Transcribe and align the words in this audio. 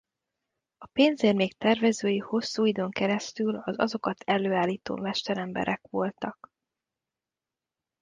A 0.77 0.85
pénzérmék 0.85 1.53
tervezői 1.57 2.17
hosszú 2.17 2.65
időn 2.65 2.89
keresztül 2.91 3.55
az 3.55 3.79
azokat 3.79 4.23
előállító 4.23 4.95
mesteremberek 4.95 5.81
voltak. 5.89 6.51